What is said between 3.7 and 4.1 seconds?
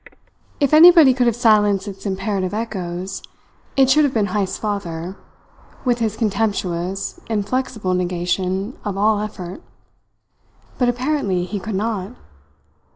it should